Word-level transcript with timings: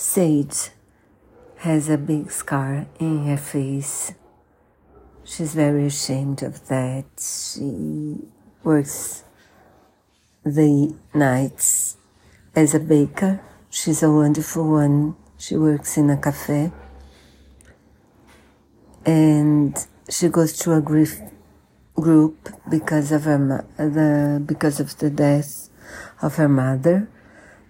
Sage 0.00 0.70
has 1.58 1.90
a 1.90 1.98
big 1.98 2.30
scar 2.32 2.86
in 2.98 3.26
her 3.26 3.36
face. 3.36 4.14
She's 5.24 5.54
very 5.54 5.84
ashamed 5.84 6.42
of 6.42 6.66
that. 6.68 7.04
She 7.20 8.16
works 8.64 9.24
the 10.42 10.96
nights 11.12 11.98
as 12.56 12.74
a 12.74 12.80
baker. 12.80 13.42
She's 13.68 14.02
a 14.02 14.10
wonderful 14.10 14.70
one. 14.70 15.16
She 15.36 15.58
works 15.58 15.98
in 15.98 16.08
a 16.08 16.16
cafe. 16.16 16.72
And 19.04 19.76
she 20.08 20.30
goes 20.30 20.56
to 20.60 20.72
a 20.72 20.80
grief 20.80 21.20
group 21.94 22.48
because 22.70 23.12
of 23.12 23.24
her 23.24 23.66
the 23.76 24.42
because 24.46 24.80
of 24.80 24.96
the 24.96 25.10
death 25.10 25.68
of 26.22 26.36
her 26.36 26.48
mother, 26.48 27.10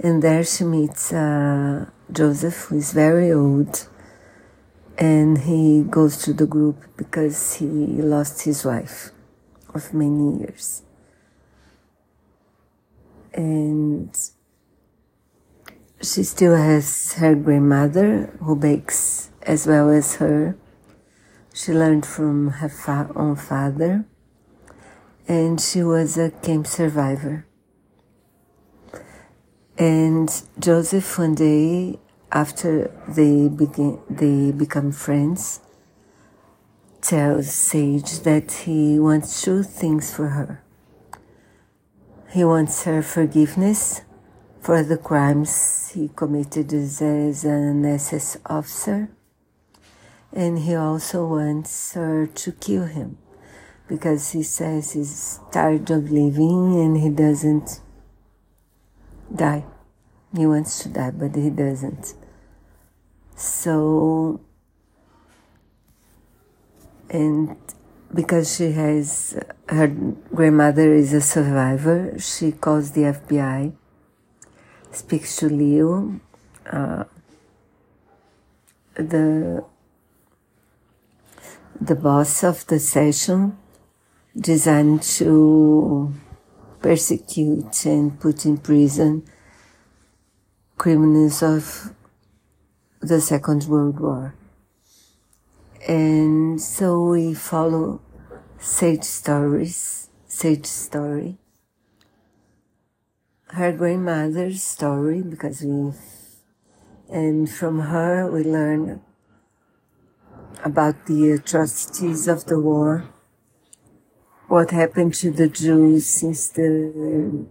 and 0.00 0.22
there 0.22 0.44
she 0.44 0.64
meets 0.64 1.12
uh, 1.12 1.86
Joseph, 2.10 2.66
who 2.66 2.78
is 2.78 2.92
very 2.92 3.32
old, 3.32 3.88
and 4.98 5.38
he 5.38 5.82
goes 5.82 6.18
to 6.18 6.32
the 6.32 6.46
group 6.46 6.84
because 6.96 7.54
he 7.54 7.66
lost 7.66 8.42
his 8.42 8.64
wife 8.64 9.10
of 9.74 9.92
many 9.94 10.38
years, 10.38 10.82
and 13.32 14.16
she 16.00 16.22
still 16.22 16.56
has 16.56 17.14
her 17.14 17.34
grandmother 17.34 18.36
who 18.40 18.56
bakes 18.56 19.30
as 19.42 19.66
well 19.66 19.90
as 19.90 20.16
her. 20.16 20.56
She 21.54 21.72
learned 21.72 22.04
from 22.04 22.50
her 22.50 22.68
fa- 22.68 23.10
own 23.14 23.36
father 23.36 24.04
and 25.26 25.60
she 25.60 25.82
was 25.82 26.18
a 26.18 26.30
camp 26.30 26.66
survivor. 26.66 27.46
And 29.76 30.30
Joseph 30.56 31.18
one 31.18 31.34
day, 31.34 31.98
after 32.30 32.92
they 33.08 33.48
begin, 33.48 33.98
they 34.08 34.52
become 34.52 34.92
friends, 34.92 35.58
tells 37.00 37.52
Sage 37.52 38.20
that 38.20 38.52
he 38.52 39.00
wants 39.00 39.42
two 39.42 39.64
things 39.64 40.14
for 40.14 40.28
her. 40.28 40.62
He 42.32 42.44
wants 42.44 42.84
her 42.84 43.02
forgiveness 43.02 44.02
for 44.60 44.84
the 44.84 44.96
crimes 44.96 45.90
he 45.92 46.08
committed 46.14 46.72
as 46.72 47.00
an 47.44 47.84
SS 47.84 48.36
officer, 48.46 49.10
and 50.32 50.60
he 50.60 50.76
also 50.76 51.26
wants 51.26 51.94
her 51.94 52.28
to 52.28 52.52
kill 52.52 52.86
him 52.86 53.18
because 53.88 54.30
he 54.30 54.42
says 54.44 54.92
he's 54.92 55.40
tired 55.50 55.90
of 55.90 56.12
living 56.12 56.80
and 56.80 56.96
he 56.96 57.10
doesn't 57.10 57.80
die. 59.34 59.64
He 60.36 60.46
wants 60.46 60.82
to 60.82 60.88
die, 60.88 61.10
but 61.10 61.34
he 61.36 61.50
doesn't. 61.50 62.14
So, 63.36 64.40
and 67.10 67.56
because 68.12 68.56
she 68.56 68.72
has, 68.72 69.38
her 69.68 69.88
grandmother 70.34 70.92
is 70.92 71.12
a 71.12 71.20
survivor, 71.20 72.18
she 72.18 72.52
calls 72.52 72.92
the 72.92 73.02
FBI, 73.02 73.74
speaks 74.92 75.36
to 75.36 75.48
Leo, 75.48 76.20
uh, 76.70 77.04
the, 78.94 79.64
the 81.80 81.94
boss 81.94 82.44
of 82.44 82.66
the 82.66 82.78
session, 82.78 83.56
designed 84.36 85.02
to 85.02 86.12
persecute 86.84 87.86
and 87.86 88.20
put 88.20 88.44
in 88.44 88.58
prison 88.58 89.24
criminals 90.76 91.42
of 91.42 91.94
the 93.00 93.18
Second 93.22 93.64
World 93.64 93.98
War. 93.98 94.34
And 95.88 96.60
so 96.60 97.00
we 97.08 97.32
follow 97.32 98.02
Sage 98.58 99.02
stories, 99.02 100.10
Sage 100.26 100.66
story, 100.66 101.38
her 103.46 103.72
grandmother's 103.72 104.62
story, 104.62 105.22
because 105.22 105.62
we, 105.62 105.92
and 107.08 107.48
from 107.48 107.80
her 107.80 108.30
we 108.30 108.44
learn 108.44 109.00
about 110.62 111.06
the 111.06 111.30
atrocities 111.30 112.28
of 112.28 112.44
the 112.44 112.60
war 112.60 113.13
what 114.48 114.70
happened 114.70 115.14
to 115.14 115.30
the 115.30 115.48
Jews 115.48 116.06
since 116.06 116.48
the 116.48 117.46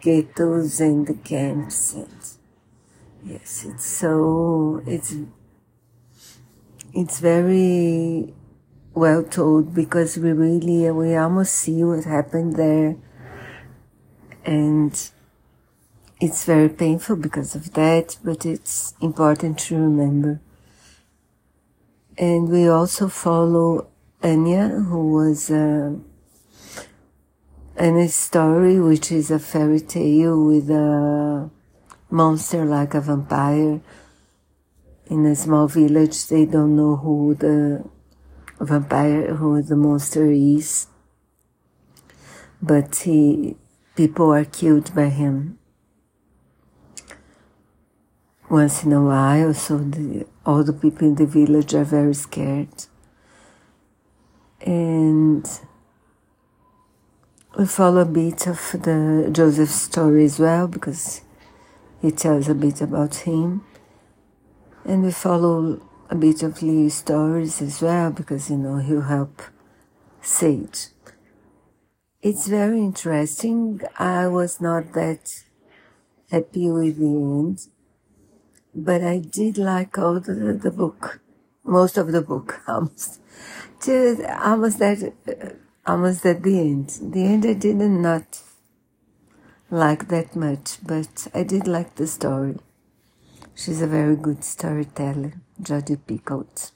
ghettos 0.00 0.80
and 0.80 1.06
the 1.06 1.14
camps. 1.14 1.94
And 1.94 2.24
yes, 3.24 3.64
it's 3.64 3.84
so, 3.84 4.82
it's, 4.86 5.14
it's 6.92 7.20
very 7.20 8.34
well 8.94 9.22
told 9.22 9.74
because 9.74 10.16
we 10.16 10.32
really, 10.32 10.90
we 10.90 11.16
almost 11.16 11.54
see 11.54 11.82
what 11.82 12.04
happened 12.04 12.56
there. 12.56 12.96
And 14.44 15.10
it's 16.20 16.44
very 16.44 16.68
painful 16.68 17.16
because 17.16 17.54
of 17.54 17.72
that, 17.74 18.16
but 18.24 18.46
it's 18.46 18.94
important 19.02 19.58
to 19.58 19.76
remember. 19.76 20.40
And 22.16 22.48
we 22.48 22.68
also 22.68 23.08
follow 23.08 23.88
Anya, 24.26 24.66
who 24.66 25.12
was 25.12 25.52
uh, 25.52 25.94
in 27.78 27.96
a 27.96 28.08
story 28.08 28.80
which 28.80 29.12
is 29.12 29.30
a 29.30 29.38
fairy 29.38 29.78
tale 29.78 30.44
with 30.44 30.68
a 30.68 31.48
monster 32.10 32.64
like 32.64 32.94
a 32.94 33.00
vampire 33.00 33.80
in 35.06 35.26
a 35.26 35.36
small 35.36 35.68
village. 35.68 36.26
They 36.26 36.44
don't 36.44 36.74
know 36.74 36.96
who 36.96 37.36
the 37.36 37.84
vampire, 38.58 39.32
who 39.36 39.62
the 39.62 39.76
monster 39.76 40.28
is, 40.28 40.88
but 42.60 42.96
he, 42.96 43.56
people 43.94 44.32
are 44.32 44.44
killed 44.44 44.92
by 44.92 45.08
him 45.08 45.60
once 48.50 48.82
in 48.82 48.92
a 48.92 49.04
while. 49.04 49.54
So 49.54 49.78
the, 49.78 50.26
all 50.44 50.64
the 50.64 50.72
people 50.72 51.06
in 51.06 51.14
the 51.14 51.26
village 51.26 51.74
are 51.74 51.84
very 51.84 52.14
scared 52.14 52.86
and 54.66 55.48
we 57.56 57.64
follow 57.66 58.02
a 58.02 58.04
bit 58.04 58.46
of 58.46 58.58
the 58.72 59.30
Joseph 59.32 59.70
story 59.70 60.24
as 60.24 60.38
well 60.38 60.66
because 60.66 61.22
he 62.02 62.10
tells 62.10 62.48
a 62.48 62.54
bit 62.54 62.80
about 62.80 63.14
him. 63.14 63.64
And 64.84 65.04
we 65.04 65.12
follow 65.12 65.80
a 66.10 66.14
bit 66.14 66.42
of 66.42 66.62
Lee's 66.62 66.94
stories 66.94 67.62
as 67.62 67.80
well 67.80 68.10
because, 68.10 68.50
you 68.50 68.58
know, 68.58 68.78
he'll 68.78 69.02
help 69.02 69.40
Sage. 70.20 70.88
It's 72.20 72.48
very 72.48 72.80
interesting. 72.80 73.80
I 73.98 74.26
was 74.26 74.60
not 74.60 74.92
that 74.94 75.44
happy 76.30 76.70
with 76.70 76.98
the 76.98 77.06
end, 77.06 77.68
but 78.74 79.02
I 79.02 79.18
did 79.18 79.58
like 79.58 79.96
all 79.96 80.18
the, 80.18 80.58
the 80.60 80.70
book, 80.70 81.20
most 81.66 81.98
of 81.98 82.12
the 82.12 82.22
book, 82.22 82.62
comes 82.66 83.20
to 83.80 84.24
almost 84.44 84.80
at 84.82 85.14
almost 85.86 86.26
at 86.26 86.42
the 86.42 86.60
end. 86.60 86.88
The 87.02 87.24
end 87.24 87.46
I 87.46 87.54
did 87.54 87.76
not 87.76 88.40
like 89.70 90.08
that 90.08 90.36
much, 90.36 90.78
but 90.82 91.28
I 91.34 91.42
did 91.42 91.66
like 91.66 91.96
the 91.96 92.06
story. 92.06 92.58
She's 93.54 93.82
a 93.82 93.86
very 93.86 94.16
good 94.16 94.44
storyteller, 94.44 95.34
Jodi 95.60 95.96
Picoult. 95.96 96.72